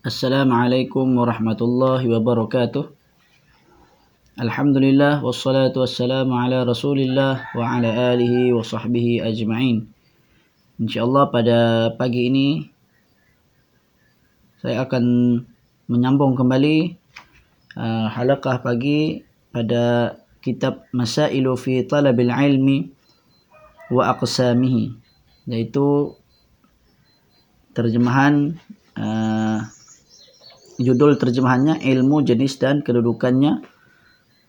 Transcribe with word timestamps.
Assalamualaikum 0.00 1.12
warahmatullahi 1.12 2.08
wabarakatuh. 2.08 2.88
Alhamdulillah 4.40 5.20
wassalatu 5.20 5.84
wassalamu 5.84 6.32
ala 6.32 6.64
Rasulillah 6.64 7.52
wa 7.52 7.60
ala 7.60 8.16
alihi 8.16 8.48
wa 8.56 8.64
sahbihi 8.64 9.20
ajma'in. 9.20 9.92
Insyaallah 10.80 11.28
pada 11.28 11.92
pagi 12.00 12.32
ini 12.32 12.64
saya 14.64 14.88
akan 14.88 15.04
menyambung 15.84 16.32
kembali 16.32 16.96
uh, 17.76 18.08
halaqah 18.08 18.64
pagi 18.64 19.20
pada 19.52 20.16
kitab 20.40 20.88
Masailu 20.96 21.60
fi 21.60 21.84
Talabil 21.84 22.32
Ilmi 22.32 22.88
wa 23.92 24.16
Aqsamihi 24.16 24.96
iaitu 25.44 26.16
terjemahan 27.72 28.56
uh, 28.96 29.64
judul 30.80 31.16
terjemahannya 31.16 31.80
ilmu 31.80 32.24
jenis 32.24 32.60
dan 32.60 32.80
kedudukannya 32.84 33.64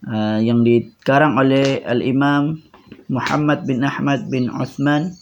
uh, 0.08 0.40
yang 0.40 0.64
dikarang 0.64 1.36
oleh 1.40 1.84
al-Imam 1.84 2.60
Muhammad 3.08 3.68
bin 3.68 3.84
Ahmad 3.84 4.28
bin 4.28 4.52
Uthman 4.52 5.16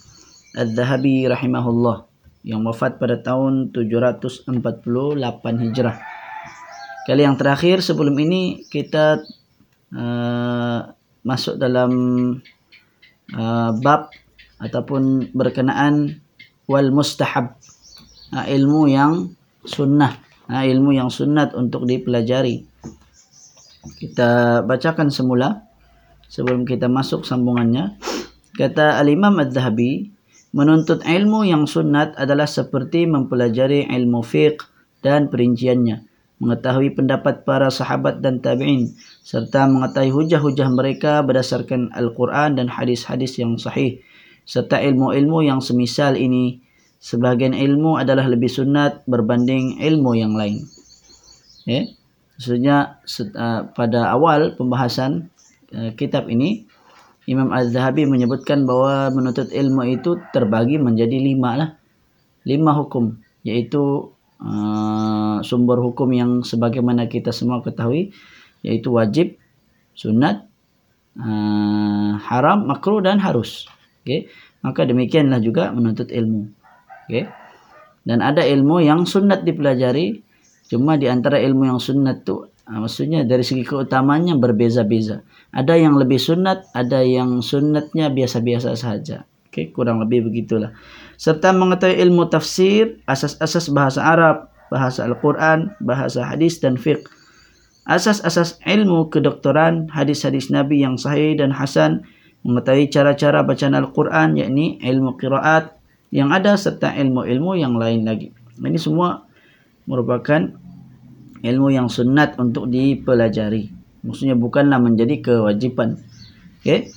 Al-Zahabi 0.58 1.30
rahimahullah 1.32 2.10
yang 2.42 2.66
wafat 2.66 2.98
pada 2.98 3.22
tahun 3.22 3.70
748 3.70 4.50
Hijrah. 5.62 5.98
Kali 7.06 7.22
yang 7.22 7.38
terakhir 7.38 7.82
sebelum 7.86 8.18
ini 8.18 8.66
kita 8.70 9.22
uh, 9.94 10.80
masuk 11.22 11.58
dalam 11.62 11.92
uh, 13.34 13.72
bab 13.82 14.10
ataupun 14.62 15.34
berkenaan 15.34 16.22
wal 16.70 16.90
mustahab 16.94 17.61
ha, 18.32 18.48
ilmu 18.48 18.88
yang 18.92 19.32
sunnah. 19.64 20.18
Ha, 20.52 20.68
ilmu 20.68 20.92
yang 20.92 21.08
sunat 21.08 21.56
untuk 21.56 21.88
dipelajari. 21.88 22.68
Kita 24.00 24.62
bacakan 24.68 25.08
semula 25.14 25.68
sebelum 26.28 26.68
kita 26.68 26.92
masuk 26.92 27.24
sambungannya. 27.24 27.96
Kata 28.56 29.00
al-imam 29.00 29.40
az-zahabi 29.40 30.12
menuntut 30.52 31.08
ilmu 31.08 31.48
yang 31.48 31.64
sunat 31.64 32.20
adalah 32.20 32.48
seperti 32.48 33.08
mempelajari 33.08 33.88
ilmu 33.88 34.20
fiqh 34.20 34.68
dan 35.00 35.32
perinciannya 35.32 36.12
mengetahui 36.42 36.98
pendapat 36.98 37.46
para 37.46 37.70
sahabat 37.70 38.18
dan 38.26 38.42
tabi'in 38.42 38.98
serta 39.22 39.70
mengetahui 39.70 40.10
hujah-hujah 40.10 40.74
mereka 40.74 41.22
berdasarkan 41.22 41.94
Al-Quran 41.94 42.58
dan 42.58 42.66
hadis-hadis 42.66 43.38
yang 43.38 43.62
sahih 43.62 44.02
serta 44.50 44.82
ilmu-ilmu 44.82 45.46
yang 45.46 45.62
semisal 45.62 46.18
ini 46.18 46.66
sebahagian 47.02 47.58
ilmu 47.58 47.98
adalah 47.98 48.30
lebih 48.30 48.48
sunat 48.48 49.04
berbanding 49.10 49.82
ilmu 49.82 50.14
yang 50.14 50.38
lain. 50.38 50.62
Ya. 51.66 51.90
Maksudnya 52.38 53.02
uh, 53.38 53.62
pada 53.74 54.14
awal 54.14 54.54
pembahasan 54.54 55.34
uh, 55.74 55.92
kitab 55.98 56.30
ini 56.30 56.70
Imam 57.30 57.54
Az-Zahabi 57.54 58.10
menyebutkan 58.10 58.66
bahawa 58.66 59.14
menuntut 59.14 59.50
ilmu 59.54 59.86
itu 59.90 60.18
terbagi 60.34 60.78
menjadi 60.82 61.18
lima 61.22 61.58
lah. 61.58 61.70
Lima 62.46 62.74
hukum 62.78 63.18
yaitu 63.46 64.14
uh, 64.42 65.38
sumber 65.42 65.82
hukum 65.82 66.10
yang 66.14 66.32
sebagaimana 66.46 67.10
kita 67.10 67.34
semua 67.34 67.62
ketahui 67.66 68.14
yaitu 68.62 68.94
wajib, 68.94 69.38
sunat, 69.98 70.46
uh, 71.18 72.14
haram, 72.30 72.70
makruh 72.70 73.02
dan 73.02 73.18
harus. 73.18 73.66
Okay. 74.02 74.30
Maka 74.62 74.86
demikianlah 74.86 75.42
juga 75.42 75.74
menuntut 75.74 76.14
ilmu. 76.14 76.61
Okay. 77.08 77.30
Dan 78.02 78.26
ada 78.26 78.42
ilmu 78.42 78.82
yang 78.82 79.06
sunat 79.06 79.46
dipelajari. 79.46 80.22
Cuma 80.72 80.96
di 80.96 81.12
antara 81.12 81.36
ilmu 81.36 81.68
yang 81.68 81.84
sunat 81.84 82.24
tu, 82.24 82.48
uh, 82.48 82.80
maksudnya 82.80 83.28
dari 83.28 83.44
segi 83.44 83.68
keutamanya 83.68 84.40
berbeza-beza. 84.40 85.20
Ada 85.52 85.76
yang 85.76 86.00
lebih 86.00 86.16
sunat, 86.16 86.72
ada 86.72 87.04
yang 87.04 87.44
sunatnya 87.44 88.08
biasa-biasa 88.08 88.80
sahaja. 88.80 89.28
Okay, 89.52 89.68
kurang 89.76 90.00
lebih 90.00 90.32
begitulah. 90.32 90.72
Serta 91.20 91.52
mengetahui 91.52 92.00
ilmu 92.00 92.32
tafsir, 92.32 93.04
asas-asas 93.04 93.68
bahasa 93.68 94.00
Arab, 94.00 94.48
bahasa 94.72 95.04
Al-Quran, 95.04 95.76
bahasa 95.84 96.24
hadis 96.24 96.64
dan 96.64 96.80
fiqh. 96.80 97.04
Asas-asas 97.84 98.64
ilmu 98.64 99.12
kedokteran, 99.12 99.92
hadis-hadis 99.92 100.48
Nabi 100.48 100.80
yang 100.80 100.96
sahih 100.96 101.36
dan 101.36 101.52
hasan, 101.52 102.08
mengetahui 102.48 102.88
cara-cara 102.88 103.44
bacaan 103.44 103.76
Al-Quran, 103.76 104.40
yakni 104.40 104.80
ilmu 104.80 105.20
qiraat, 105.20 105.81
yang 106.12 106.30
ada 106.36 106.60
serta 106.60 106.92
ilmu-ilmu 106.94 107.56
yang 107.56 107.80
lain 107.80 108.04
lagi. 108.04 108.36
Ini 108.60 108.78
semua 108.78 109.26
merupakan 109.88 110.52
ilmu 111.42 111.68
yang 111.74 111.88
sunat 111.88 112.38
untuk 112.38 112.70
dipelajari. 112.70 113.72
Maksudnya 114.04 114.36
bukanlah 114.38 114.78
menjadi 114.78 115.24
kewajipan. 115.24 115.98
Okey. 116.62 116.92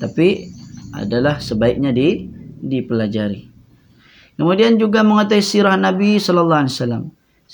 Tapi 0.00 0.50
adalah 0.96 1.38
sebaiknya 1.38 1.94
di 1.94 2.26
dipelajari. 2.60 3.46
Kemudian 4.40 4.80
juga 4.80 5.04
mengetahui 5.04 5.44
sirah 5.44 5.76
Nabi 5.76 6.16
sallallahu 6.16 6.60
alaihi 6.64 6.76
wasallam 6.80 7.04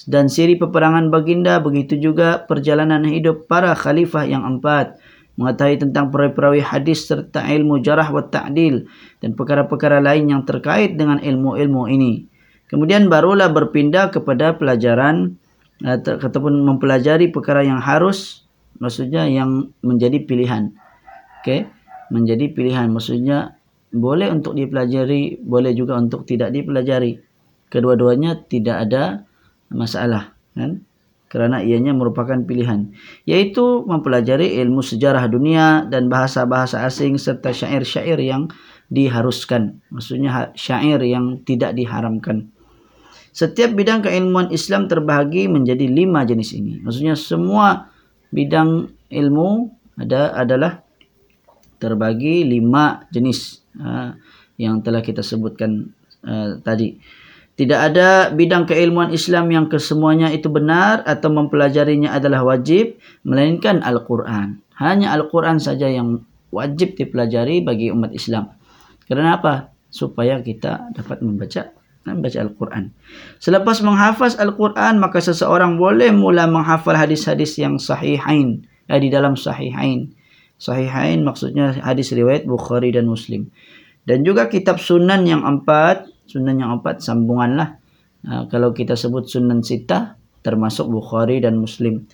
dan 0.07 0.29
siri 0.29 0.55
peperangan 0.61 1.09
baginda 1.09 1.59
begitu 1.59 1.99
juga 1.99 2.45
perjalanan 2.45 3.03
hidup 3.09 3.49
para 3.49 3.73
khalifah 3.73 4.29
yang 4.29 4.45
empat 4.45 5.01
mengetahui 5.37 5.77
tentang 5.89 6.09
perawi-perawi 6.09 6.65
hadis 6.65 7.05
serta 7.09 7.45
ilmu 7.45 7.85
jarah 7.85 8.09
wa 8.09 8.25
ta'dil 8.25 8.89
dan 9.21 9.37
perkara-perkara 9.37 10.01
lain 10.01 10.33
yang 10.33 10.43
terkait 10.49 10.97
dengan 10.97 11.21
ilmu-ilmu 11.21 11.93
ini. 11.93 12.25
Kemudian 12.67 13.07
barulah 13.07 13.53
berpindah 13.53 14.11
kepada 14.11 14.57
pelajaran 14.57 15.37
eh, 15.85 16.01
ataupun 16.01 16.65
mempelajari 16.65 17.31
perkara 17.31 17.63
yang 17.63 17.79
harus 17.79 18.49
maksudnya 18.81 19.29
yang 19.29 19.71
menjadi 19.85 20.25
pilihan. 20.25 20.73
Okey, 21.45 21.69
menjadi 22.11 22.51
pilihan 22.51 22.91
maksudnya 22.91 23.61
boleh 23.93 24.33
untuk 24.33 24.59
dipelajari, 24.59 25.41
boleh 25.45 25.73
juga 25.77 26.01
untuk 26.01 26.27
tidak 26.27 26.51
dipelajari. 26.51 27.23
Kedua-duanya 27.67 28.47
tidak 28.47 28.89
ada 28.89 29.27
masalah, 29.71 30.35
kan? 30.55 30.86
Kerana 31.27 31.59
ianya 31.63 31.91
merupakan 31.91 32.39
pilihan 32.47 32.95
yaitu 33.27 33.83
mempelajari 33.85 34.59
ilmu 34.63 34.81
sejarah 34.81 35.27
dunia 35.27 35.85
dan 35.91 36.07
bahasa-bahasa 36.07 36.87
asing 36.87 37.19
serta 37.19 37.51
syair-syair 37.51 38.19
yang 38.23 38.47
diharuskan 38.87 39.83
maksudnya 39.91 40.55
syair 40.55 41.03
yang 41.03 41.43
tidak 41.43 41.75
diharamkan. 41.75 42.51
Setiap 43.37 43.77
bidang 43.77 44.01
keilmuan 44.01 44.49
Islam 44.49 44.89
terbahagi 44.89 45.45
menjadi 45.45 45.85
lima 45.85 46.25
jenis 46.25 46.57
ini. 46.57 46.81
Maksudnya 46.81 47.13
semua 47.21 47.93
bidang 48.33 48.89
ilmu 49.13 49.77
ada 50.01 50.33
adalah 50.33 50.81
terbagi 51.77 52.49
lima 52.49 53.05
jenis 53.13 53.61
uh, 53.77 54.17
yang 54.57 54.81
telah 54.81 55.05
kita 55.05 55.21
sebutkan 55.21 55.93
uh, 56.25 56.57
tadi 56.65 56.97
tidak 57.57 57.81
ada 57.93 58.29
bidang 58.37 58.69
keilmuan 58.69 59.17
Islam 59.17 59.49
yang 59.49 59.67
kesemuanya 59.73 60.29
itu 60.29 60.53
benar 60.53 61.01
atau 61.09 61.33
mempelajarinya 61.33 62.13
adalah 62.13 62.45
wajib, 62.45 63.01
melainkan 63.25 63.81
Al-Quran. 63.81 64.61
Hanya 64.77 65.17
Al-Quran 65.17 65.57
saja 65.57 65.89
yang 65.89 66.21
wajib 66.53 67.01
dipelajari 67.01 67.65
bagi 67.65 67.89
umat 67.89 68.13
Islam. 68.13 68.53
Kerana 69.09 69.41
apa? 69.41 69.73
Supaya 69.89 70.45
kita 70.45 70.93
dapat 70.93 71.25
membaca 71.25 71.73
membaca 72.05 72.39
Al-Quran. 72.39 72.93
Selepas 73.41 73.81
menghafaz 73.83 74.37
Al-Quran, 74.37 75.01
maka 75.01 75.19
seseorang 75.19 75.81
boleh 75.81 76.13
mula 76.15 76.45
menghafal 76.47 76.95
hadis-hadis 76.95 77.57
yang 77.59 77.81
sahihain. 77.81 78.63
Eh, 78.87 79.01
di 79.03 79.11
dalam 79.11 79.35
sahihain. 79.35 80.15
Sahihain 80.61 81.25
maksudnya 81.27 81.75
hadis 81.83 82.15
riwayat 82.15 82.47
Bukhari 82.47 82.95
dan 82.95 83.11
Muslim. 83.11 83.51
Dan 84.07 84.23
juga 84.23 84.47
kitab 84.47 84.79
sunan 84.79 85.27
yang 85.27 85.43
empat, 85.43 86.07
sunan 86.27 86.61
yang 86.61 86.71
empat 86.79 87.03
sambunganlah. 87.03 87.79
Uh, 88.27 88.45
kalau 88.51 88.75
kita 88.75 88.99
sebut 88.99 89.27
sunan 89.27 89.63
sita 89.63 90.19
termasuk 90.43 90.87
Bukhari 90.91 91.43
dan 91.43 91.59
Muslim. 91.59 92.07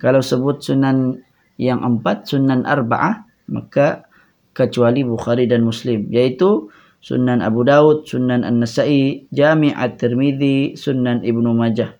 Kalau 0.00 0.20
sebut 0.20 0.60
sunan 0.60 1.20
yang 1.60 1.80
empat 1.80 2.28
sunan 2.28 2.64
arba'ah 2.64 3.24
maka 3.52 4.08
kecuali 4.56 5.04
Bukhari 5.04 5.44
dan 5.44 5.66
Muslim 5.66 6.08
yaitu 6.08 6.70
Sunan 7.04 7.44
Abu 7.44 7.68
Daud, 7.68 8.08
Sunan 8.08 8.48
An-Nasa'i, 8.48 9.28
Jami' 9.28 9.76
At-Tirmidzi, 9.76 10.72
Sunan 10.72 11.20
Ibnu 11.20 11.52
Majah. 11.52 11.92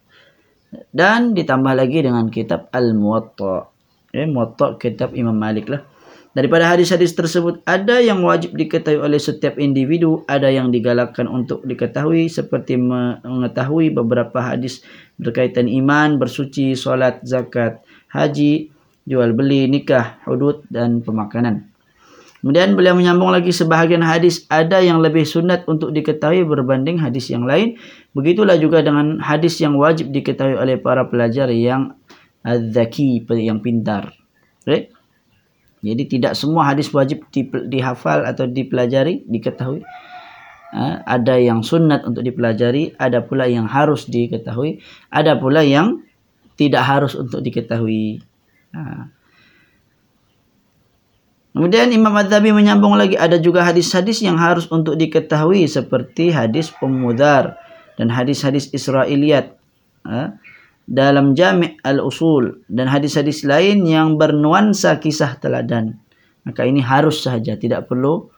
Dan 0.89 1.37
ditambah 1.37 1.77
lagi 1.77 2.01
dengan 2.01 2.33
kitab 2.33 2.73
Al-Muwatta. 2.73 3.69
Eh, 4.17 4.25
Muwatta 4.25 4.81
kitab 4.81 5.13
Imam 5.13 5.37
Malik 5.37 5.69
lah. 5.69 5.85
Daripada 6.35 6.67
hadis-hadis 6.67 7.15
tersebut 7.15 7.63
ada 7.63 8.03
yang 8.03 8.19
wajib 8.27 8.59
diketahui 8.59 8.99
oleh 8.99 9.23
setiap 9.23 9.55
individu, 9.55 10.27
ada 10.27 10.51
yang 10.51 10.75
digalakkan 10.75 11.31
untuk 11.31 11.63
diketahui 11.63 12.27
seperti 12.27 12.75
mengetahui 12.75 13.95
beberapa 13.95 14.43
hadis 14.43 14.83
berkaitan 15.15 15.71
iman, 15.71 16.19
bersuci, 16.19 16.75
solat, 16.75 17.23
zakat, 17.23 17.87
haji, 18.11 18.67
jual 19.07 19.31
beli, 19.31 19.71
nikah, 19.71 20.19
hudud 20.27 20.67
dan 20.75 21.07
pemakanan. 21.07 21.71
Kemudian 22.43 22.75
beliau 22.75 22.99
menyambung 22.99 23.31
lagi 23.31 23.55
sebahagian 23.55 24.03
hadis 24.03 24.45
ada 24.51 24.83
yang 24.83 25.01
lebih 25.01 25.23
sunat 25.23 25.65
untuk 25.71 25.95
diketahui 25.95 26.43
berbanding 26.45 26.99
hadis 26.99 27.31
yang 27.31 27.47
lain. 27.47 27.79
Begitulah 28.11 28.59
juga 28.59 28.83
dengan 28.83 29.23
hadis 29.23 29.63
yang 29.63 29.79
wajib 29.79 30.11
diketahui 30.11 30.59
oleh 30.59 30.77
para 30.83 31.07
pelajar 31.07 31.47
yang 31.55 31.95
zaki 32.45 33.23
yang 33.39 33.63
pintar. 33.63 34.13
Okay? 34.67 34.93
Jadi 35.85 36.03
tidak 36.09 36.33
semua 36.33 36.73
hadis 36.73 36.89
wajib 36.89 37.29
di, 37.29 37.45
dihafal 37.69 38.25
atau 38.25 38.49
dipelajari, 38.49 39.29
diketahui. 39.29 39.85
Ha? 40.75 41.07
ada 41.07 41.39
yang 41.39 41.63
sunat 41.63 42.03
untuk 42.03 42.27
dipelajari, 42.27 42.99
ada 42.99 43.23
pula 43.23 43.47
yang 43.47 43.71
harus 43.71 44.11
diketahui, 44.11 44.83
ada 45.07 45.39
pula 45.39 45.63
yang 45.63 46.03
tidak 46.59 46.83
harus 46.83 47.15
untuk 47.15 47.47
diketahui. 47.47 48.19
Ha. 48.75 49.07
Kemudian 51.55 51.95
Imam 51.95 52.11
Adzabi 52.19 52.51
menyambung 52.51 52.99
lagi 52.99 53.15
ada 53.15 53.39
juga 53.39 53.63
hadis-hadis 53.63 54.19
yang 54.27 54.35
harus 54.35 54.67
untuk 54.75 54.99
diketahui 54.99 55.71
seperti 55.71 56.35
hadis 56.35 56.75
pemudar 56.75 57.55
dan 57.95 58.11
hadis-hadis 58.11 58.75
Israiliyat 58.75 59.55
ha? 60.03 60.35
Dalam 60.85 61.33
Jami' 61.33 61.81
al-Usul 61.81 62.69
dan 62.69 62.89
hadis-hadis 62.93 63.45
lain 63.45 63.89
yang 63.89 64.21
bernuansa 64.21 65.01
kisah 65.01 65.41
teladan. 65.41 65.97
Maka 66.45 66.69
ini 66.69 66.85
harus 66.85 67.25
sahaja, 67.25 67.57
tidak 67.57 67.89
perlu 67.89 68.29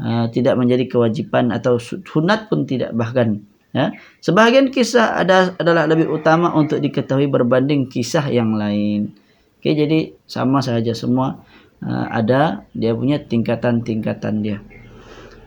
uh, 0.00 0.26
tidak 0.32 0.56
menjadi 0.56 0.88
kewajiban 0.88 1.52
atau 1.52 1.76
sunat 1.82 2.48
pun 2.48 2.64
tidak 2.64 2.96
bahkan. 2.96 3.44
Ya. 3.72 3.92
Sebahagian 4.20 4.68
kisah 4.68 5.16
ada, 5.16 5.56
adalah 5.56 5.88
lebih 5.88 6.08
utama 6.12 6.52
untuk 6.52 6.80
diketahui 6.80 7.28
berbanding 7.28 7.88
kisah 7.88 8.28
yang 8.28 8.52
lain. 8.56 9.16
Oke, 9.56 9.72
jadi 9.72 10.12
sama 10.28 10.60
sahaja 10.60 10.92
semua 10.92 11.40
uh, 11.80 12.06
ada 12.12 12.68
dia 12.76 12.92
punya 12.92 13.20
tingkatan-tingkatan 13.20 14.44
dia. 14.44 14.58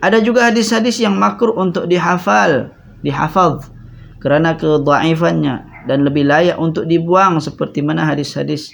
Ada 0.01 0.21
juga 0.21 0.49
hadis-hadis 0.49 1.01
yang 1.01 1.17
makruh 1.17 1.57
untuk 1.57 1.89
dihafal, 1.89 2.69
dihafaz 3.01 3.73
kerana 4.21 4.57
kedhaifannya 4.57 5.74
dan 5.85 6.05
lebih 6.05 6.25
layak 6.25 6.57
untuk 6.57 6.89
dibuang 6.89 7.37
seperti 7.41 7.81
mana 7.85 8.05
hadis-hadis 8.09 8.73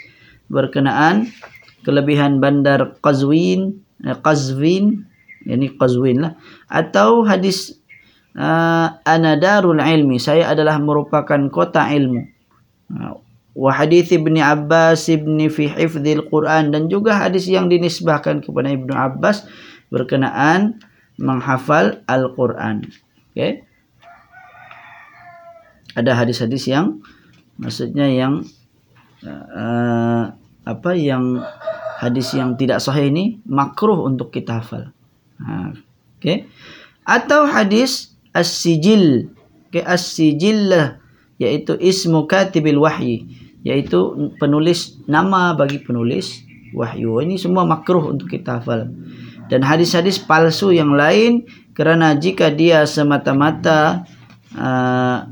berkenaan 0.52 1.32
kelebihan 1.84 2.44
bandar 2.44 2.98
Qazwin, 3.00 3.80
eh, 4.04 4.18
Qazwin, 4.20 5.08
yakni 5.48 5.74
Qazwin 5.76 6.28
lah 6.28 6.34
atau 6.70 7.26
hadis 7.26 7.82
uh, 8.38 8.88
anadarul 9.04 9.82
ilmi, 9.82 10.22
saya 10.22 10.52
adalah 10.52 10.78
merupakan 10.78 11.40
kota 11.50 11.90
ilmu. 11.90 12.22
Uh, 12.92 13.18
wa 13.52 13.72
hadis 13.72 14.12
Ibnu 14.12 14.40
Abbas 14.40 15.12
ibni 15.12 15.52
fi 15.52 15.68
hifdzil 15.68 16.32
Quran 16.32 16.72
dan 16.72 16.88
juga 16.88 17.20
hadis 17.20 17.48
yang 17.52 17.68
dinisbahkan 17.68 18.46
kepada 18.46 18.72
Ibnu 18.72 18.94
Abbas 18.96 19.44
berkenaan 19.92 20.80
menghafal 21.20 22.02
Al-Quran. 22.08 22.88
Okay. 23.32 23.64
Ada 25.98 26.16
hadis-hadis 26.16 26.68
yang 26.72 27.04
maksudnya 27.60 28.08
yang 28.08 28.48
uh, 29.26 30.32
apa 30.64 30.92
yang 30.96 31.42
hadis 32.00 32.34
yang 32.34 32.58
tidak 32.58 32.82
sahih 32.82 33.14
ini 33.14 33.38
makruh 33.46 34.08
untuk 34.08 34.34
kita 34.34 34.62
hafal. 34.62 34.90
Ha, 35.42 35.76
okay. 36.18 36.50
Atau 37.06 37.46
hadis 37.50 38.14
as-sijil. 38.34 39.30
Okay, 39.70 39.84
as-sijil 39.86 40.72
lah 40.72 41.02
iaitu 41.42 41.74
ismu 41.82 42.30
katibil 42.30 42.78
wahyi 42.78 43.26
iaitu 43.66 44.30
penulis 44.38 45.02
nama 45.10 45.58
bagi 45.58 45.82
penulis 45.82 46.46
wahyu 46.78 47.18
ini 47.26 47.42
semua 47.42 47.66
makruh 47.66 48.14
untuk 48.14 48.30
kita 48.30 48.62
hafal 48.62 48.94
dan 49.50 49.66
hadis-hadis 49.66 50.22
palsu 50.22 50.70
yang 50.70 50.94
lain 50.94 51.50
kerana 51.74 52.14
jika 52.14 52.54
dia 52.54 52.86
semata-mata 52.86 54.06
uh, 54.54 55.26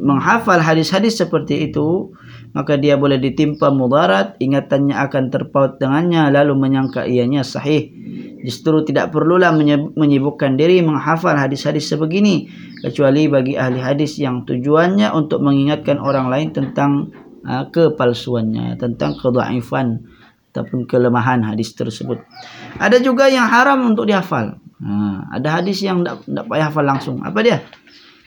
menghafal 0.00 0.58
hadis-hadis 0.58 1.20
seperti 1.20 1.68
itu 1.68 2.10
maka 2.50 2.74
dia 2.74 2.98
boleh 2.98 3.20
ditimpa 3.22 3.70
mudarat 3.70 4.34
ingatannya 4.42 4.98
akan 4.98 5.30
terpaut 5.30 5.78
dengannya 5.78 6.26
lalu 6.34 6.58
menyangka 6.58 7.06
ianya 7.06 7.46
sahih. 7.46 7.94
Justru 8.40 8.82
tidak 8.88 9.12
perlulah 9.12 9.52
menyibukkan 9.94 10.56
diri 10.56 10.80
menghafal 10.80 11.36
hadis-hadis 11.36 11.86
sebegini 11.92 12.48
kecuali 12.80 13.28
bagi 13.28 13.54
ahli 13.54 13.78
hadis 13.78 14.16
yang 14.16 14.48
tujuannya 14.48 15.12
untuk 15.12 15.44
mengingatkan 15.44 16.00
orang 16.00 16.32
lain 16.32 16.48
tentang 16.50 17.12
uh, 17.44 17.68
kepalsuannya 17.68 18.80
tentang 18.80 19.14
kedhaifan 19.20 20.08
ataupun 20.50 20.88
kelemahan 20.90 21.46
hadis 21.46 21.76
tersebut. 21.76 22.24
Ada 22.80 22.98
juga 22.98 23.30
yang 23.30 23.46
haram 23.46 23.94
untuk 23.94 24.10
dihafal. 24.10 24.58
Uh, 24.80 25.20
ada 25.30 25.60
hadis 25.60 25.84
yang 25.84 26.02
tidak 26.02 26.48
payah 26.48 26.72
hafal 26.72 26.82
langsung. 26.82 27.20
Apa 27.20 27.44
dia 27.44 27.60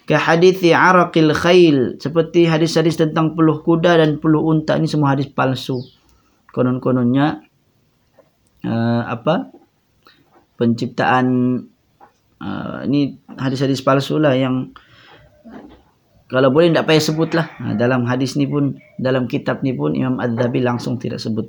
ke 0.04 0.20
hadis 0.20 0.60
araqil 0.68 1.32
khail 1.32 1.96
seperti 1.96 2.44
hadis-hadis 2.44 3.00
tentang 3.00 3.40
peluh 3.40 3.64
kuda 3.64 4.04
dan 4.04 4.20
peluh 4.20 4.44
unta 4.44 4.76
ini 4.76 4.88
semua 4.88 5.16
hadis 5.16 5.32
palsu. 5.32 5.80
Konon-kononnya 6.52 7.40
uh, 8.68 9.04
apa? 9.08 9.50
Penciptaan 10.60 11.28
uh, 12.44 12.84
ini 12.84 13.16
hadis-hadis 13.40 13.80
palsu 13.80 14.20
lah 14.20 14.36
yang 14.36 14.76
kalau 16.28 16.50
boleh 16.52 16.74
tidak 16.74 16.88
payah 16.92 17.04
sebutlah 17.04 17.46
uh, 17.64 17.74
dalam 17.80 18.04
hadis 18.04 18.36
ni 18.36 18.44
pun 18.44 18.76
dalam 19.00 19.32
kitab 19.32 19.64
ni 19.64 19.72
pun 19.72 19.96
Imam 19.96 20.20
Az-Zabi 20.20 20.60
langsung 20.60 21.00
tidak 21.00 21.24
sebut. 21.24 21.48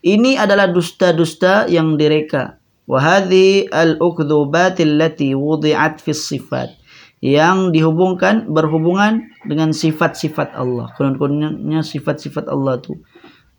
Ini 0.00 0.36
adalah 0.36 0.68
dusta-dusta 0.68 1.68
yang 1.68 1.96
direka. 1.96 2.60
Wa 2.88 3.00
hadhi 3.00 3.68
al-ukdhubat 3.68 4.80
allati 4.80 5.32
wudi'at 5.36 6.00
fi 6.00 6.12
sifat 6.12 6.79
yang 7.20 7.68
dihubungkan 7.68 8.48
berhubungan 8.48 9.28
dengan 9.44 9.76
sifat-sifat 9.76 10.56
Allah. 10.56 10.88
Konon-kononnya 10.96 11.84
sifat-sifat 11.84 12.48
Allah 12.48 12.80
tu 12.80 12.96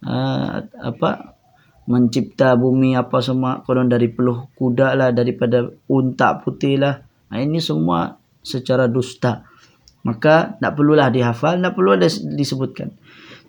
uh, 0.05 0.65
apa 0.65 1.37
mencipta 1.85 2.53
bumi 2.57 2.93
apa 2.93 3.21
semua 3.21 3.65
konon 3.65 3.89
dari 3.89 4.09
peluh 4.09 4.49
kuda 4.57 4.97
lah 4.97 5.09
daripada 5.13 5.69
unta 5.89 6.41
putih 6.41 6.81
lah. 6.81 7.05
Nah, 7.29 7.39
ini 7.41 7.61
semua 7.61 8.17
secara 8.41 8.89
dusta. 8.89 9.45
Maka 10.01 10.57
tak 10.57 10.73
perlulah 10.73 11.13
dihafal, 11.13 11.61
tak 11.61 11.73
perlu 11.77 11.93
disebutkan. 12.33 12.89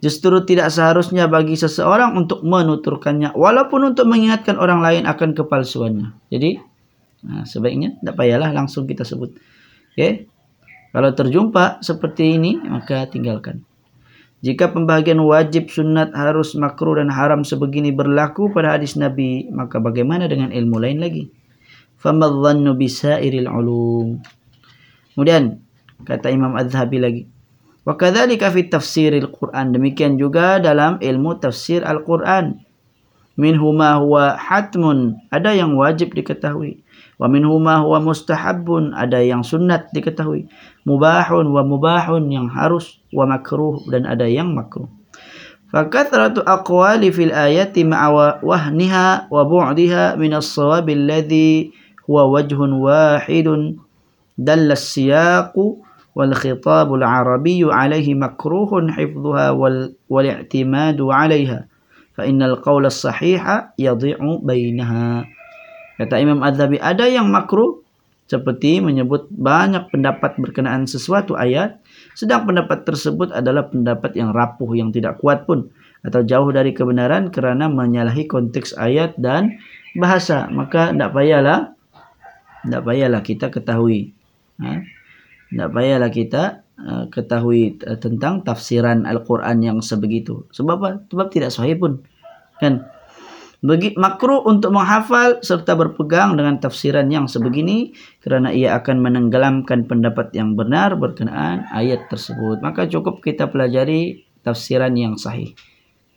Justru 0.03 0.43
tidak 0.45 0.69
seharusnya 0.69 1.31
bagi 1.31 1.55
seseorang 1.57 2.19
untuk 2.19 2.43
menuturkannya 2.43 3.33
walaupun 3.39 3.95
untuk 3.95 4.11
mengingatkan 4.11 4.59
orang 4.59 4.83
lain 4.83 5.03
akan 5.09 5.33
kepalsuannya. 5.33 6.13
Jadi 6.29 6.59
nah, 7.25 7.47
sebaiknya 7.47 7.97
tak 8.03 8.19
payahlah 8.19 8.51
langsung 8.53 8.85
kita 8.85 9.07
sebut. 9.07 9.33
Okay? 9.93 10.29
Kalau 10.93 11.11
terjumpa 11.17 11.81
seperti 11.81 12.37
ini, 12.37 12.61
maka 12.61 13.09
tinggalkan. 13.09 13.65
Jika 14.43 14.75
pembahagian 14.75 15.23
wajib, 15.23 15.71
sunat, 15.71 16.13
harus, 16.13 16.59
makruh 16.59 16.99
dan 16.99 17.09
haram 17.15 17.47
sebegini 17.47 17.95
berlaku 17.95 18.51
pada 18.51 18.75
hadis 18.75 18.99
Nabi, 18.99 19.47
maka 19.55 19.79
bagaimana 19.79 20.27
dengan 20.27 20.51
ilmu 20.51 20.83
lain 20.83 20.99
lagi? 20.99 21.31
فَمَظَّنُّ 22.03 22.67
بِسَائِرِ 22.67 23.47
الْعُلُومِ 23.47 24.09
Kemudian, 25.15 25.63
kata 26.03 26.35
Imam 26.35 26.59
Az-Zhabi 26.59 26.99
lagi. 26.99 27.23
وَكَذَلِكَ 27.87 28.43
فِي 28.43 28.63
تَفْسِيرِ 28.71 29.13
الْقُرْآنِ 29.23 29.75
Demikian 29.75 30.19
juga 30.19 30.59
dalam 30.59 30.99
ilmu 30.99 31.39
tafsir 31.39 31.87
Al-Quran. 31.87 32.59
مِنْهُمَا 33.39 33.91
هُوَ 34.03 34.15
حَتْمٌ 34.39 34.83
Ada 35.31 35.55
yang 35.55 35.79
wajib 35.79 36.19
diketahui 36.19 36.83
wa 37.23 37.31
minhu 37.31 37.55
ma 37.63 37.79
huwa 37.79 38.03
mustahabun 38.03 38.99
ada 38.99 39.23
yang 39.23 39.47
sunat 39.47 39.95
diketahui. 39.95 40.51
Mubahun 40.83 41.55
wa 41.55 41.63
mubahun 41.63 42.27
yang 42.27 42.51
harus 42.51 42.99
wa 43.15 43.31
makruh 43.31 43.79
dan 43.87 44.11
ada 44.11 44.27
yang 44.27 44.51
makruh. 44.51 44.91
Fakathratu 45.71 46.43
aqwali 46.43 47.15
fil 47.15 47.31
ayati 47.31 47.87
ma'a 47.87 48.43
wahniha 48.43 49.31
wa 49.31 49.43
bu'diha 49.47 50.19
min 50.19 50.35
as-sawab 50.35 50.91
alladhi 50.91 51.71
huwa 52.11 52.27
wajhun 52.27 52.83
wahidun. 52.83 53.79
Dalla 54.35 54.75
as-siyaq 54.75 55.55
wal 56.19 56.35
khitab 56.35 56.91
al-arabi 56.91 57.63
alayhi 57.63 58.19
makruhun 58.19 58.91
hifdhuha 58.91 59.55
wal 59.55 59.95
wal 60.11 60.27
i'timadu 60.27 61.15
alayha 61.15 61.71
fa 62.19 62.27
Kata 66.03 66.19
Imam 66.19 66.43
Az-Zabi, 66.43 66.83
ada 66.83 67.07
yang 67.07 67.31
makruh 67.31 67.79
seperti 68.27 68.83
menyebut 68.83 69.31
banyak 69.31 69.87
pendapat 69.95 70.35
berkenaan 70.35 70.91
sesuatu 70.91 71.39
ayat, 71.39 71.79
sedang 72.19 72.43
pendapat 72.43 72.83
tersebut 72.83 73.31
adalah 73.31 73.71
pendapat 73.71 74.19
yang 74.19 74.35
rapuh, 74.35 74.75
yang 74.75 74.91
tidak 74.91 75.23
kuat 75.23 75.47
pun, 75.47 75.71
atau 76.03 76.27
jauh 76.27 76.51
dari 76.51 76.75
kebenaran 76.75 77.31
kerana 77.31 77.71
menyalahi 77.71 78.27
konteks 78.27 78.75
ayat 78.75 79.15
dan 79.15 79.63
bahasa. 79.95 80.51
Maka 80.51 80.91
tidak 80.91 81.15
payahlah, 81.15 81.79
tidak 82.67 82.83
payahlah 82.83 83.23
kita 83.23 83.47
ketahui. 83.55 84.11
Ha? 84.59 84.83
Tidak 85.55 85.69
payahlah 85.71 86.11
kita 86.11 86.43
uh, 86.83 87.05
ketahui 87.13 87.79
uh, 87.87 88.01
tentang 88.01 88.43
tafsiran 88.43 89.07
Al-Quran 89.07 89.63
yang 89.63 89.79
sebegitu. 89.79 90.51
Sebab 90.51 90.75
apa? 90.83 90.91
Sebab 91.07 91.27
tidak 91.31 91.55
sahih 91.55 91.79
pun. 91.79 92.03
Kan? 92.59 92.83
Bagi 93.63 93.95
makruh 93.95 94.43
untuk 94.43 94.75
menghafal 94.75 95.39
serta 95.39 95.79
berpegang 95.79 96.35
dengan 96.35 96.59
tafsiran 96.59 97.07
yang 97.07 97.31
sebegini 97.31 97.95
kerana 98.19 98.51
ia 98.51 98.75
akan 98.75 98.99
menenggelamkan 98.99 99.87
pendapat 99.87 100.35
yang 100.35 100.59
benar 100.59 100.99
berkenaan 100.99 101.71
ayat 101.71 102.11
tersebut. 102.11 102.59
Maka 102.59 102.91
cukup 102.91 103.23
kita 103.23 103.47
pelajari 103.47 104.27
tafsiran 104.43 104.91
yang 104.99 105.15
sahih. 105.15 105.55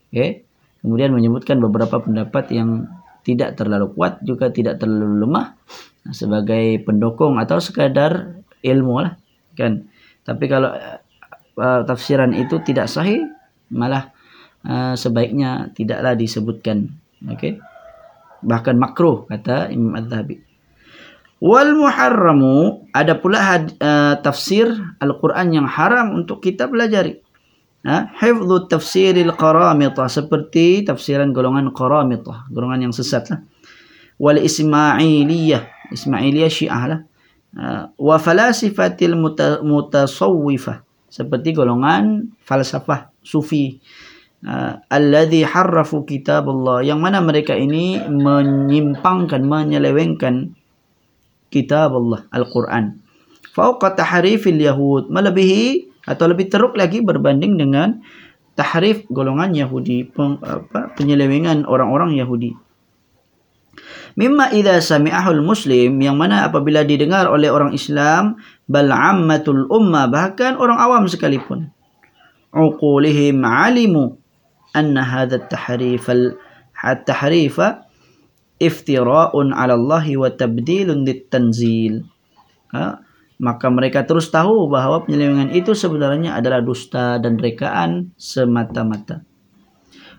Okay. 0.09 0.41
Kemudian 0.81 1.13
menyebutkan 1.13 1.61
beberapa 1.61 2.01
pendapat 2.01 2.49
yang 2.49 2.89
tidak 3.21 3.57
terlalu 3.57 3.93
kuat 3.93 4.21
juga 4.25 4.49
tidak 4.49 4.81
terlalu 4.81 5.25
lemah 5.25 5.53
sebagai 6.13 6.81
pendukung 6.81 7.37
atau 7.37 7.61
sekadar 7.61 8.41
ilmu 8.65 9.05
lah 9.05 9.13
kan. 9.53 9.85
Tapi 10.25 10.45
kalau 10.49 10.73
uh, 11.61 11.81
tafsiran 11.85 12.33
itu 12.33 12.57
tidak 12.65 12.89
sahih 12.89 13.21
malah 13.69 14.13
uh, 14.65 14.97
sebaiknya 14.97 15.73
tidaklah 15.73 16.13
disebutkan 16.13 17.04
Okey. 17.23 17.61
Bahkan 18.45 18.75
makruh 18.75 19.25
kata 19.31 19.71
Imam 19.71 19.95
Az-Zahabi. 19.95 20.43
Wal 21.43 21.75
muharramu 21.75 22.87
ada 22.95 23.19
pula 23.19 23.39
had, 23.43 23.75
uh, 23.83 24.17
tafsir 24.23 24.71
Al-Quran 25.03 25.51
yang 25.51 25.67
haram 25.67 26.15
untuk 26.15 26.39
kita 26.41 26.65
pelajari. 26.65 27.21
Ha? 27.85 28.17
Hifdhu 28.17 28.65
tafsiril 28.65 29.35
qaramita 29.37 30.09
seperti 30.09 30.81
tafsiran 30.87 31.29
golongan 31.35 31.69
qaramita, 31.69 32.49
golongan 32.49 32.89
yang 32.89 32.93
sesat 32.95 33.29
lah. 33.29 33.39
Wal 34.17 34.41
ismailiyah, 34.41 35.93
ismailiyah 35.93 36.49
syiah 36.49 36.83
lah. 36.87 36.99
Uh, 37.55 37.83
wa 37.95 38.17
falasifatil 38.19 39.15
mutasawwifah 39.63 40.83
seperti 41.07 41.55
golongan 41.55 42.35
falsafah 42.43 43.15
sufi 43.23 43.79
alladhi 44.89 45.41
harrafu 45.41 46.05
kitab 46.05 46.45
Allah 46.45 46.85
yang 46.85 47.01
mana 47.01 47.19
mereka 47.19 47.57
ini 47.57 47.97
menyimpangkan 48.05 49.41
menyelewengkan 49.41 50.53
kitab 51.49 51.97
Allah 51.97 52.29
Al-Quran. 52.29 53.01
Fauqa 53.55 53.95
tahrifil 53.97 54.61
yahud. 54.61 55.09
Melebihi 55.09 55.89
atau 56.05 56.29
lebih 56.29 56.53
teruk 56.53 56.77
lagi 56.77 57.01
berbanding 57.01 57.57
dengan 57.57 58.03
tahrif 58.53 59.03
golongan 59.11 59.51
Yahudi 59.51 60.11
apa, 60.15 60.93
penyelewengan 60.95 61.65
orang-orang 61.67 62.15
Yahudi. 62.15 62.53
Mimma 64.15 64.55
idza 64.55 64.79
sami'ahul 64.79 65.43
muslim 65.43 65.99
yang 65.99 66.15
mana 66.15 66.47
apabila 66.47 66.87
didengar 66.87 67.27
oleh 67.27 67.51
orang 67.51 67.75
Islam 67.75 68.39
bal 68.63 68.87
ammatul 68.87 69.67
umma 69.67 70.07
bahkan 70.07 70.55
orang 70.55 70.79
awam 70.79 71.03
sekalipun. 71.03 71.67
Uqulihim 72.55 73.43
alimu 73.43 74.15
أن 74.76 74.98
هذا 74.98 75.36
التحريف 75.36 76.04
التحريف 76.84 77.56
افتراء 78.62 79.32
على 79.34 79.74
الله 79.74 80.06
وتبديل 80.16 80.88
للتنزيل 80.90 81.94
ha? 82.74 83.02
maka 83.40 83.66
mereka 83.72 84.04
terus 84.04 84.28
tahu 84.28 84.68
bahawa 84.68 85.08
penyelewengan 85.08 85.56
itu 85.56 85.72
sebenarnya 85.72 86.36
adalah 86.36 86.60
dusta 86.60 87.16
dan 87.16 87.40
rekaan 87.40 88.12
semata-mata 88.20 89.24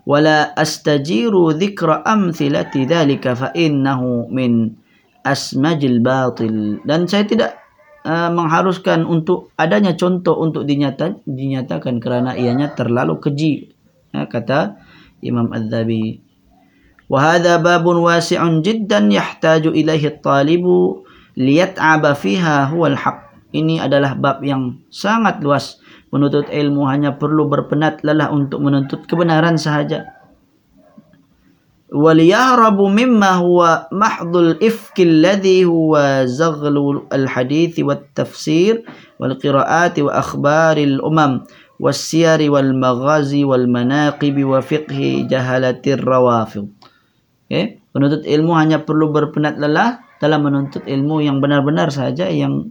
wala 0.10 0.50
astajiru 0.58 1.54
dhikra 1.54 2.02
amthilati 2.02 2.90
dhalika 2.90 3.38
fa 3.38 3.50
innahu 3.54 4.26
min 4.34 4.74
asmajil 5.22 6.02
batil 6.02 6.82
dan 6.82 7.06
saya 7.06 7.30
tidak 7.30 7.62
uh, 8.06 8.34
mengharuskan 8.34 9.06
untuk 9.06 9.54
adanya 9.58 9.94
contoh 9.94 10.42
untuk 10.42 10.66
dinyata, 10.66 11.22
dinyatakan 11.30 12.02
kerana 12.02 12.34
ianya 12.34 12.74
terlalu 12.74 13.22
keji 13.22 13.54
ya, 14.16 14.28
kata 14.28 14.80
Imam 15.22 15.50
Az-Zabi 15.54 16.22
wa 17.12 17.20
hadha 17.20 17.60
babun 17.60 18.04
wasi'un 18.08 18.64
jiddan 18.64 19.12
yahtaju 19.12 19.76
ilaihi 19.76 20.18
at-talibu 20.18 21.04
liyat'aba 21.36 22.16
fiha 22.16 22.72
huwa 22.72 22.92
al-haq 22.96 23.32
ini 23.52 23.84
adalah 23.84 24.16
bab 24.16 24.40
yang 24.44 24.80
sangat 24.88 25.44
luas 25.44 25.84
penuntut 26.08 26.48
ilmu 26.48 26.88
hanya 26.88 27.16
perlu 27.20 27.52
berpenat 27.52 28.04
lelah 28.04 28.32
untuk 28.32 28.64
menuntut 28.64 29.04
kebenaran 29.08 29.60
sahaja 29.60 30.22
وليهرب 31.92 32.80
مما 32.82 33.32
هو 33.44 33.88
محض 33.92 34.38
الإفك 34.38 34.98
الذي 35.00 35.66
هو 35.66 36.24
زغل 36.24 37.04
الحديث 37.14 37.80
والتفسير 37.80 38.84
والقراءات 39.20 40.00
وأخبار 40.00 40.78
الأمم 40.78 41.32
والسير 41.82 42.40
والمغازي 42.54 43.42
والمناقب 43.42 44.38
وفقه 44.38 45.02
جهلة 45.26 45.84
الروافض 45.88 46.66
okay? 47.50 47.82
penuntut 47.90 48.22
ilmu 48.24 48.54
hanya 48.54 48.86
perlu 48.86 49.10
berpenat 49.10 49.58
lelah 49.58 50.06
dalam 50.22 50.46
menuntut 50.46 50.86
ilmu 50.86 51.26
yang 51.26 51.42
benar-benar 51.42 51.90
saja 51.90 52.30
yang 52.30 52.70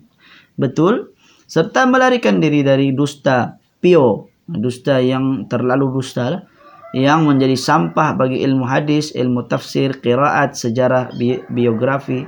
betul 0.54 1.10
serta 1.50 1.90
melarikan 1.90 2.38
diri 2.38 2.62
dari 2.62 2.94
dusta 2.94 3.58
pio 3.82 4.30
dusta 4.46 4.98
yang 4.98 5.46
terlalu 5.46 5.90
dusta 5.94 6.24
lah, 6.38 6.42
yang 6.90 7.22
menjadi 7.26 7.54
sampah 7.54 8.18
bagi 8.18 8.42
ilmu 8.42 8.66
hadis 8.66 9.14
ilmu 9.14 9.46
tafsir 9.46 9.98
qiraat 10.02 10.58
sejarah 10.58 11.14
bi 11.14 11.38
biografi 11.50 12.26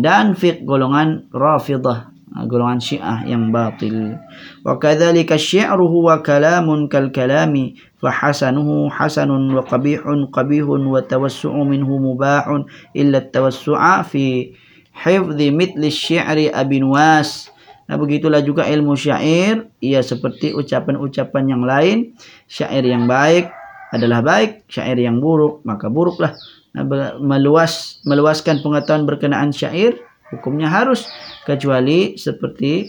dan 0.00 0.32
fiqh 0.32 0.64
golongan 0.64 1.28
rafidah 1.32 2.08
golongan 2.45 2.77
syiah 2.77 3.25
yang 3.25 3.49
batil. 3.49 4.19
Wa 4.61 4.77
kadzalika 4.77 5.39
syi'ru 5.39 5.89
huwa 5.89 6.21
kalamun 6.21 6.85
kal 6.85 7.09
kalami 7.09 7.79
fa 7.97 8.13
hasanuhu 8.13 8.93
hasanun 8.93 9.49
wa 9.55 9.65
qabihun 9.65 10.29
qabihun 10.29 10.85
wa 10.85 11.01
tawassu'u 11.01 11.65
minhu 11.65 11.97
mubahun 11.97 12.69
illa 12.93 13.25
tawassu'a 13.25 14.05
fi 14.05 14.53
hifdhi 14.93 15.49
mithli 15.49 15.89
syi'ri 15.89 16.53
abin 16.53 16.85
was 16.85 17.49
Nah 17.87 17.95
begitulah 17.95 18.43
juga 18.43 18.67
ilmu 18.67 18.99
syair. 18.99 19.71
Ia 19.79 20.03
seperti 20.03 20.51
ucapan-ucapan 20.51 21.43
yang 21.47 21.63
lain. 21.63 22.19
Syair 22.51 22.83
yang 22.83 23.07
baik 23.07 23.47
adalah 23.95 24.19
baik 24.19 24.67
syair 24.67 24.99
yang 24.99 25.23
buruk 25.23 25.63
maka 25.63 25.87
buruklah. 25.87 26.35
Nah, 26.75 26.83
meluas 27.23 28.03
meluaskan 28.03 28.59
pengetahuan 28.59 29.07
berkenaan 29.07 29.55
syair 29.55 29.97
hukumnya 30.29 30.67
harus 30.67 31.07
kecuali 31.47 32.19
seperti 32.19 32.83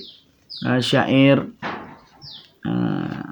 uh, 0.67 0.83
syair 0.83 1.39
uh, 2.67 3.23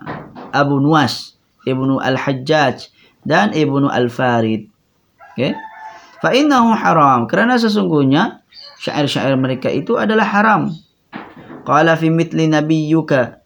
Abu 0.54 0.78
Nuwas 0.78 1.34
Ibnu 1.66 1.98
Al-Hajjaj 1.98 2.94
dan 3.26 3.50
Ibnu 3.50 3.90
Al-Farid. 3.90 4.70
Okay? 5.34 5.58
fa 6.20 6.32
innahu 6.32 6.72
haram. 6.74 7.28
Kerana 7.28 7.60
sesungguhnya 7.60 8.42
syair-syair 8.80 9.36
mereka 9.36 9.68
itu 9.68 9.94
adalah 10.00 10.26
haram. 10.26 10.72
Qala 11.66 11.98
fi 11.98 12.08
mithli 12.08 12.46
nabiyyuka. 12.46 13.42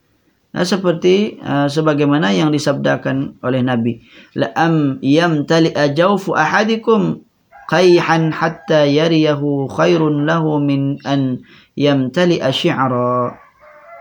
Nah, 0.50 0.66
seperti 0.66 1.38
uh, 1.38 1.70
sebagaimana 1.70 2.34
yang 2.34 2.50
disabdakan 2.50 3.38
oleh 3.40 3.62
Nabi. 3.62 4.02
La 4.34 4.50
am 4.58 4.98
yamtali 4.98 5.70
ajawfu 5.70 6.34
ahadikum 6.34 7.22
qayhan 7.70 8.34
hatta 8.34 8.82
yariyahu 8.82 9.70
khairun 9.70 10.26
lahu 10.26 10.58
min 10.58 10.98
an 11.06 11.46
yamtali 11.80 12.44
asy'ara 12.44 13.40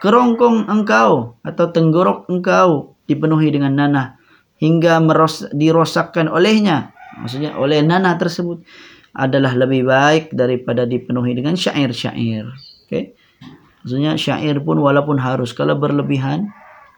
kerongkong 0.04 0.68
engkau 0.68 1.40
atau 1.48 1.66
tenggorok 1.72 2.28
engkau 2.28 3.00
dipenuhi 3.08 3.56
dengan 3.56 3.80
nanah 3.80 4.20
hingga 4.60 5.00
meros 5.00 5.48
dirosakkan 5.56 6.28
olehnya. 6.28 6.92
Maksudnya 7.20 7.56
oleh 7.56 7.80
nanah 7.80 8.20
tersebut 8.20 8.64
adalah 9.16 9.56
lebih 9.56 9.88
baik 9.88 10.36
daripada 10.36 10.84
dipenuhi 10.84 11.36
dengan 11.36 11.56
syair-syair. 11.56 12.48
Okey? 12.88 13.16
Maksudnya 13.84 14.20
syair 14.20 14.60
pun 14.60 14.84
walaupun 14.84 15.16
harus 15.20 15.56
kalau 15.56 15.80
berlebihan 15.80 16.52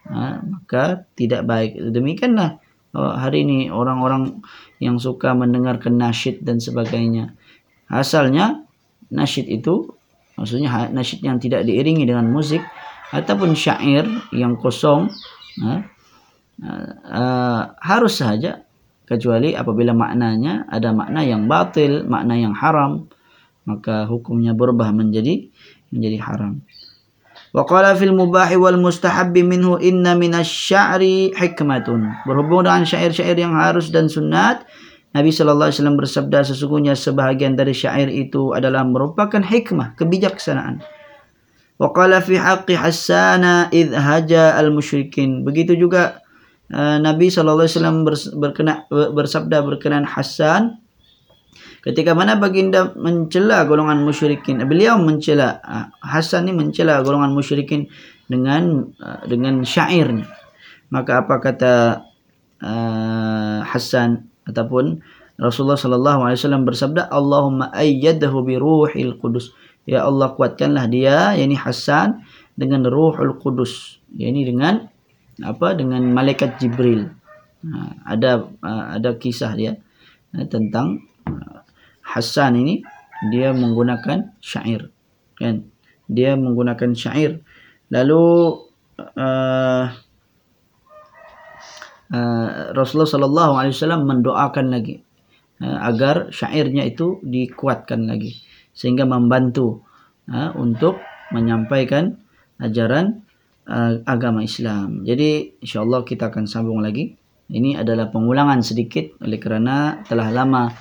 ha, 0.10 0.42
maka 0.42 1.06
tidak 1.14 1.46
baik. 1.46 1.78
Demikianlah 1.78 2.58
oh, 2.98 3.14
hari 3.14 3.46
ini 3.46 3.70
orang-orang 3.70 4.42
yang 4.82 4.98
suka 4.98 5.38
mendengarkan 5.38 6.02
nasyid 6.02 6.42
dan 6.42 6.58
sebagainya. 6.58 7.38
Asalnya 7.86 8.66
nasyid 9.14 9.46
itu 9.46 10.01
maksudnya 10.42 10.70
ha, 10.74 10.80
nasyid 10.90 11.22
yang 11.22 11.38
tidak 11.38 11.62
diiringi 11.70 12.10
dengan 12.10 12.26
musik 12.34 12.66
ataupun 13.14 13.54
syair 13.54 14.10
yang 14.34 14.58
kosong 14.58 15.14
ha, 15.62 15.86
uh, 16.66 17.62
harus 17.78 18.18
saja 18.18 18.66
kecuali 19.12 19.52
apabila 19.52 19.92
maknanya 19.92 20.66
ada 20.72 20.96
makna 20.96 21.22
yang 21.22 21.52
batil, 21.52 22.08
makna 22.08 22.40
yang 22.40 22.56
haram, 22.56 23.12
maka 23.68 24.08
hukumnya 24.08 24.56
berubah 24.56 24.96
menjadi 24.96 25.52
menjadi 25.92 26.18
haram. 26.24 26.64
Wa 27.52 27.68
qala 27.68 27.92
fil 28.00 28.16
mubahi 28.16 28.56
wal 28.56 28.80
mustahabbi 28.80 29.44
minhu 29.44 29.76
inna 29.84 30.16
minasy-sya'ri 30.16 31.36
hikmatun. 31.36 32.24
Berhubung 32.24 32.64
dengan 32.64 32.88
syair-syair 32.88 33.36
yang 33.36 33.52
harus 33.60 33.92
dan 33.92 34.08
sunat, 34.08 34.64
Nabi 35.12 35.30
sallallahu 35.30 35.68
alaihi 35.68 35.78
wasallam 35.84 36.00
bersabda 36.00 36.40
sesungguhnya 36.48 36.96
sebahagian 36.96 37.60
dari 37.60 37.76
syair 37.76 38.08
itu 38.08 38.56
adalah 38.56 38.88
merupakan 38.88 39.44
hikmah, 39.44 40.00
kebijaksanaan. 40.00 40.80
Wa 41.76 41.92
qala 41.92 42.24
fi 42.24 42.40
haqqi 42.40 42.80
Hassan 42.80 43.44
id 43.76 43.92
haja 43.92 44.56
al 44.56 44.72
musyrikin. 44.72 45.44
Begitu 45.44 45.76
juga 45.76 46.24
uh, 46.72 46.96
Nabi 47.02 47.28
sallallahu 47.28 47.68
alaihi 47.68 47.76
wasallam 47.76 47.98
bersabda 49.12 49.58
berkenaan 49.68 50.08
Hasan 50.08 50.82
Ketika 51.82 52.14
mana 52.14 52.38
baginda 52.38 52.94
mencela 52.94 53.66
golongan 53.66 54.06
musyrikin, 54.06 54.62
beliau 54.70 55.02
mencela 55.02 55.58
uh, 55.66 55.90
Hasan 56.06 56.46
ni 56.46 56.54
mencela 56.54 57.02
golongan 57.02 57.34
musyrikin 57.34 57.90
dengan 58.30 58.94
uh, 59.02 59.26
dengan 59.26 59.66
syairnya. 59.66 60.30
Maka 60.94 61.26
apa 61.26 61.42
kata 61.42 61.74
uh, 62.62 63.60
Hasan 63.66 64.30
ataupun 64.46 65.02
Rasulullah 65.42 65.80
sallallahu 65.80 66.22
alaihi 66.28 66.38
wasallam 66.38 66.64
bersabda 66.70 67.10
Allahumma 67.10 67.74
ayyadahu 67.74 68.46
bi 68.46 68.56
ruhil 68.62 69.18
qudus. 69.18 69.54
Ya 69.90 70.06
Allah 70.06 70.38
kuatkanlah 70.38 70.86
dia 70.86 71.34
yakni 71.34 71.58
Hasan 71.58 72.22
dengan 72.54 72.86
ruhul 72.86 73.42
qudus. 73.42 73.98
Yakni 74.14 74.46
dengan 74.46 74.86
apa 75.42 75.74
dengan 75.74 76.06
malaikat 76.14 76.62
Jibril. 76.62 77.10
Ha, 77.62 78.10
ada 78.18 78.46
uh, 78.62 78.86
ada 78.98 79.18
kisah 79.18 79.54
dia 79.58 79.78
uh, 80.38 80.46
tentang 80.46 81.06
Hasan 82.06 82.58
ini 82.58 82.86
dia 83.34 83.54
menggunakan 83.54 84.38
syair 84.42 84.94
kan? 85.42 85.66
Dia 86.06 86.38
menggunakan 86.38 86.94
syair. 86.94 87.42
Lalu 87.90 88.26
uh, 89.18 89.84
uh, 92.12 92.76
Rasulullah 92.76 93.10
sallallahu 93.10 93.54
alaihi 93.58 93.74
wasallam 93.74 94.04
mendoakan 94.06 94.66
lagi 94.70 95.02
uh, 95.64 95.78
agar 95.88 96.30
syairnya 96.30 96.86
itu 96.86 97.24
dikuatkan 97.24 98.06
lagi 98.06 98.44
sehingga 98.76 99.08
membantu 99.08 99.84
uh, 100.32 100.52
untuk 100.60 101.00
menyampaikan 101.32 102.20
ajaran 102.60 103.24
uh, 103.68 104.04
agama 104.06 104.44
Islam. 104.44 105.04
Jadi 105.08 105.60
insyaallah 105.64 106.04
kita 106.06 106.30
akan 106.30 106.46
sambung 106.46 106.84
lagi. 106.84 107.16
Ini 107.52 107.84
adalah 107.84 108.08
pengulangan 108.08 108.64
sedikit 108.64 109.20
oleh 109.20 109.36
kerana 109.36 110.00
telah 110.08 110.32
lama 110.32 110.72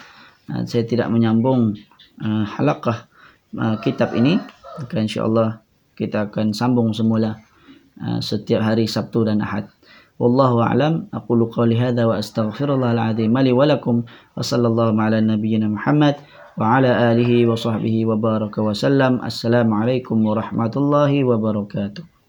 uh, 0.50 0.62
saya 0.66 0.86
tidak 0.86 1.10
menyambung 1.10 1.74
uh, 2.22 2.44
halaqah 2.46 3.10
uh, 3.58 3.76
kitab 3.82 4.14
ini. 4.14 4.38
Maka 4.78 5.02
insyaallah 5.02 5.60
kita 5.98 6.30
akan 6.30 6.54
sambung 6.54 6.94
semula 6.94 7.34
uh, 7.98 8.22
setiap 8.22 8.62
hari 8.62 8.86
Sabtu 8.86 9.26
dan 9.26 9.42
Ahad. 9.42 9.66
والله 10.20 10.52
أعلم. 10.62 11.08
أقول 11.14 11.40
قولي 11.56 11.80
هذا 11.80 12.04
وأستغفر 12.04 12.68
الله 12.74 12.92
العظيم 12.92 13.38
لي 13.38 13.52
ولكم 13.56 14.02
وصلى 14.36 14.66
الله 14.68 15.02
على 15.02 15.18
نبينا 15.20 15.68
محمد 15.68 16.16
وعلى 16.60 16.90
آله 17.12 17.32
وصحبه 17.48 17.96
وبارك 18.06 18.58
وسلم. 18.58 19.24
السلام 19.24 19.68
عليكم 19.74 20.16
ورحمة 20.26 20.74
الله 20.76 21.12
وبركاته. 21.24 22.19